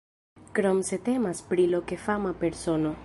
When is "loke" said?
1.75-2.01